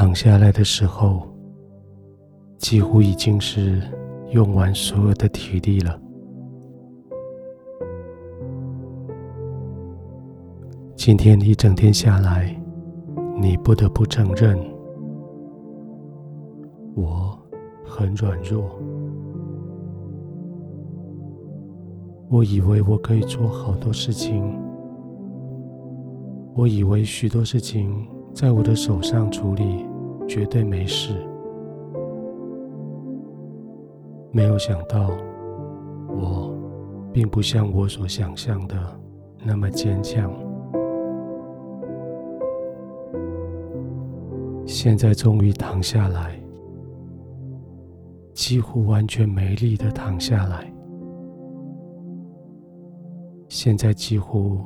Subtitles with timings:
[0.00, 1.26] 躺下来的时候，
[2.56, 3.82] 几乎已经是
[4.30, 6.00] 用完所有的体力了。
[10.94, 12.56] 今天一整天下来，
[13.40, 14.56] 你不得不承认，
[16.94, 17.36] 我
[17.84, 18.70] 很软弱。
[22.30, 24.56] 我以为我可以做好多事情，
[26.54, 29.87] 我以为许多事情在我的手上处理
[30.28, 31.14] 绝对没事，
[34.30, 35.10] 没有想到，
[36.06, 36.54] 我
[37.12, 38.76] 并不像我所想象的
[39.42, 40.30] 那么坚强。
[44.66, 46.38] 现在终于躺下来，
[48.34, 50.70] 几乎完全没力的躺下来。
[53.48, 54.60] 现在几乎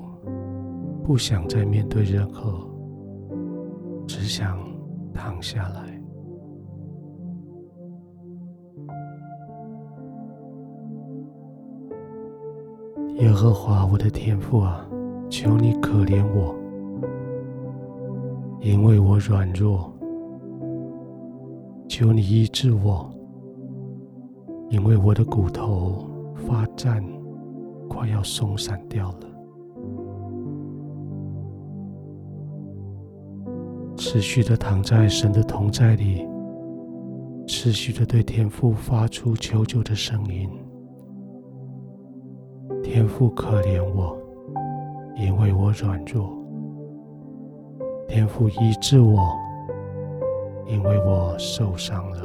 [1.04, 2.68] 不想再面对任何，
[4.08, 4.58] 只想
[5.12, 6.00] 躺下来。
[13.16, 14.84] 耶和华我的天父啊，
[15.30, 16.54] 求你可怜我，
[18.60, 19.92] 因为我软弱。
[21.88, 23.08] 求你医治我，
[24.70, 27.04] 因为我的骨头发颤，
[27.88, 29.31] 快要松散掉了。
[33.96, 36.26] 持续的躺在神的同在里，
[37.46, 40.50] 持续的对天父发出求救的声音。
[42.82, 44.18] 天父可怜我，
[45.16, 46.30] 因为我软弱。
[48.08, 49.38] 天父医治我。
[50.64, 52.22] 因为我受伤了，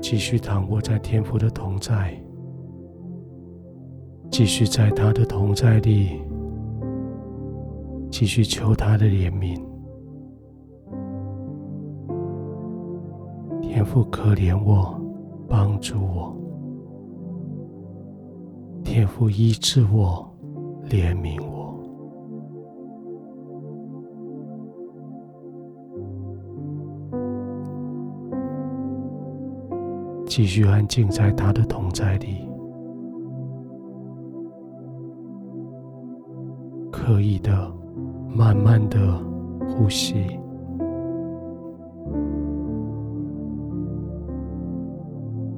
[0.00, 2.14] 继续躺卧在天父的同在，
[4.30, 6.22] 继续在他的同在里，
[8.10, 9.60] 继续求他的怜悯。
[13.60, 14.98] 天父可怜我，
[15.48, 16.32] 帮助我；
[18.84, 20.26] 天父医治我，
[20.88, 21.58] 怜悯我。
[30.26, 32.48] 继续安静在他的同在里，
[37.10, 37.68] 刻意的、
[38.28, 38.96] 慢慢的
[39.66, 40.14] 呼吸。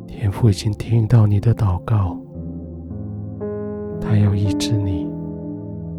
[0.06, 2.16] 天父已经听到你的祷告，
[4.00, 5.06] 他要医治你，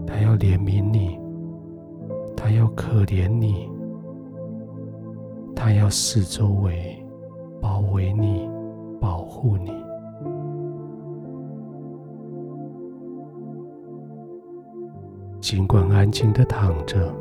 [0.07, 1.19] 他要怜悯你，
[2.35, 3.69] 他要可怜你，
[5.55, 6.97] 他要四周围
[7.61, 8.49] 包围你。
[8.99, 9.82] 保护你，
[15.43, 17.13] 尽管安静的躺着，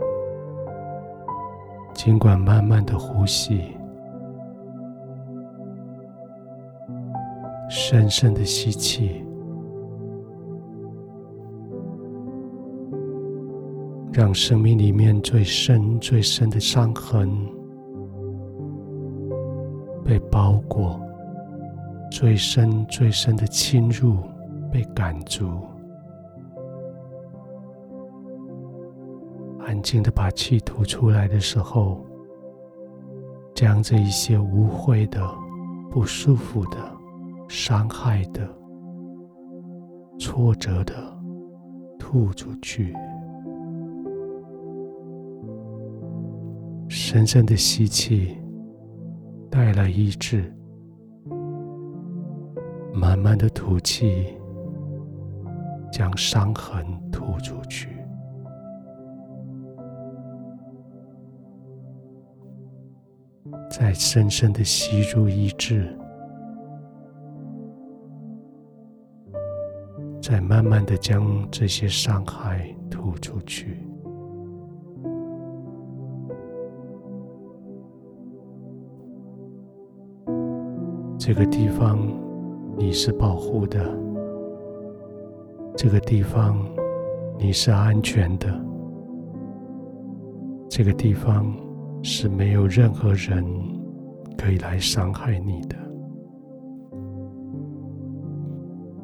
[1.92, 3.74] 尽管慢慢的呼吸，
[7.68, 9.24] 深深的吸气，
[14.12, 17.28] 让生命里面最深最深的伤痕
[20.04, 20.96] 被包裹。
[22.08, 24.18] 最深、最深的侵入
[24.70, 25.58] 被赶逐，
[29.82, 32.06] 静的把气吐出来的时候，
[33.54, 35.20] 将这一些污秽的、
[35.90, 36.78] 不舒服的、
[37.48, 38.48] 伤害的、
[40.18, 40.94] 挫折的
[41.98, 42.94] 吐出去，
[46.88, 48.38] 深深的吸气，
[49.50, 50.54] 带来医治。
[52.94, 54.26] 慢慢的吐气，
[55.90, 57.88] 将伤痕吐出去。
[63.72, 65.88] 再深深的吸入医治，
[70.20, 73.78] 再慢慢的将这些伤害吐出去。
[81.18, 81.98] 这个地方。
[82.74, 83.78] 你是保护的，
[85.76, 86.58] 这个地方
[87.38, 88.48] 你是安全的，
[90.70, 91.54] 这个地方
[92.02, 93.44] 是没有任何人
[94.36, 95.76] 可以来伤害你的。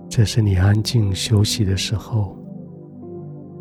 [0.08, 2.36] 这是你安静休息的时候，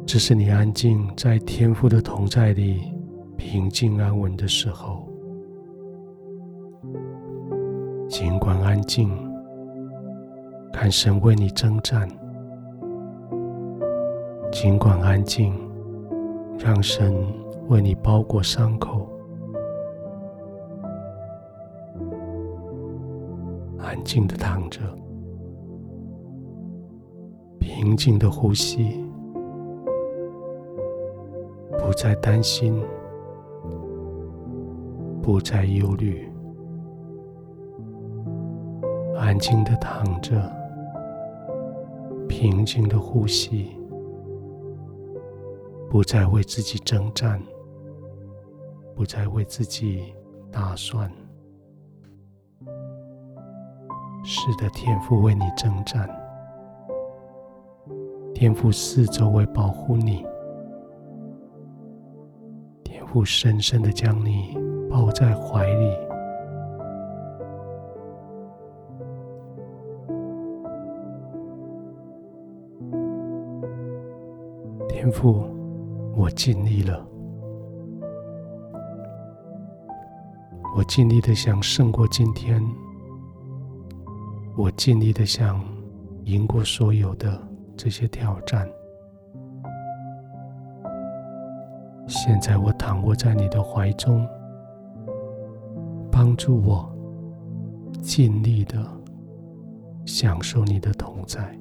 [0.05, 2.81] 这是你安静在天父的同在里
[3.37, 5.07] 平静安稳的时候。
[8.09, 9.09] 尽管安静。
[10.73, 12.07] 看神为你征战，
[14.51, 15.51] 尽管安静，
[16.59, 17.15] 让神
[17.67, 19.09] 为你包裹伤口。
[23.97, 24.79] 安静的躺着，
[27.59, 29.03] 平静的呼吸，
[31.79, 32.79] 不再担心，
[35.19, 36.31] 不再忧虑。
[39.17, 40.39] 安静的躺着，
[42.29, 43.71] 平静的呼吸，
[45.89, 47.41] 不再为自己征战，
[48.95, 50.13] 不再为自己
[50.51, 51.11] 打算。
[54.29, 56.05] 是的，天父为你征战，
[58.35, 60.25] 天父四周围保护你，
[62.83, 64.57] 天父深深的将你
[64.91, 65.97] 抱在怀里。
[74.89, 75.45] 天父，
[76.17, 77.07] 我尽力了，
[80.75, 82.61] 我尽力的想胜过今天，
[84.57, 85.63] 我尽力的想
[86.23, 87.39] 赢过所有的
[87.77, 88.67] 这些挑战。
[92.07, 94.27] 现在我躺卧在你的怀中，
[96.11, 96.91] 帮助我
[98.01, 98.83] 尽力的
[100.07, 101.55] 享受你的同在。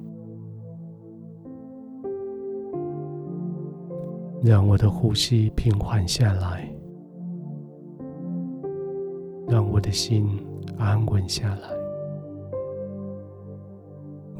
[4.41, 6.67] 让我的呼吸平缓下来，
[9.47, 10.27] 让我的心
[10.79, 11.76] 安稳下来。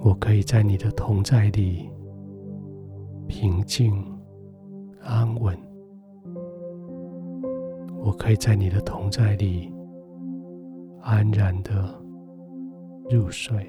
[0.08, 1.90] 我可以在你的同在里
[3.28, 4.02] 平静
[5.04, 5.54] 安稳。
[8.02, 9.70] 我可以在你的同在里
[11.02, 11.94] 安然的
[13.10, 13.68] 入睡。